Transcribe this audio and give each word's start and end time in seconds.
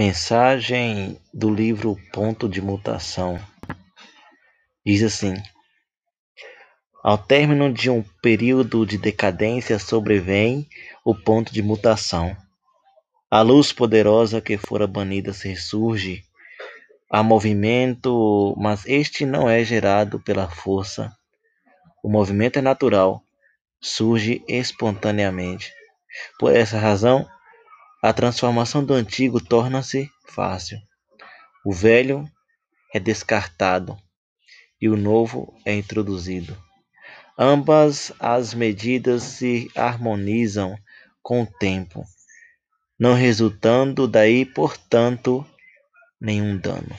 Mensagem 0.00 1.20
do 1.30 1.54
livro 1.54 1.94
Ponto 2.10 2.48
de 2.48 2.62
Mutação 2.62 3.38
diz 4.82 5.02
assim: 5.02 5.34
Ao 7.04 7.18
término 7.18 7.70
de 7.70 7.90
um 7.90 8.02
período 8.22 8.86
de 8.86 8.96
decadência 8.96 9.78
sobrevém 9.78 10.66
o 11.04 11.14
ponto 11.14 11.52
de 11.52 11.62
mutação. 11.62 12.34
A 13.30 13.42
luz 13.42 13.74
poderosa 13.74 14.40
que 14.40 14.56
fora 14.56 14.86
banida 14.86 15.32
ressurge. 15.32 16.24
Há 17.10 17.22
movimento, 17.22 18.56
mas 18.56 18.86
este 18.86 19.26
não 19.26 19.50
é 19.50 19.62
gerado 19.62 20.18
pela 20.18 20.48
força. 20.48 21.14
O 22.02 22.08
movimento 22.08 22.58
é 22.58 22.62
natural, 22.62 23.22
surge 23.78 24.42
espontaneamente. 24.48 25.70
Por 26.38 26.56
essa 26.56 26.78
razão, 26.78 27.28
a 28.02 28.12
transformação 28.12 28.84
do 28.84 28.94
antigo 28.94 29.40
torna-se 29.40 30.10
fácil. 30.26 30.78
O 31.64 31.72
velho 31.72 32.30
é 32.94 32.98
descartado 32.98 33.98
e 34.80 34.88
o 34.88 34.96
novo 34.96 35.54
é 35.64 35.74
introduzido. 35.74 36.56
Ambas 37.38 38.12
as 38.18 38.54
medidas 38.54 39.22
se 39.22 39.70
harmonizam 39.74 40.78
com 41.22 41.42
o 41.42 41.46
tempo, 41.46 42.04
não 42.98 43.14
resultando 43.14 44.08
daí, 44.08 44.44
portanto, 44.46 45.46
nenhum 46.20 46.56
dano. 46.56 46.96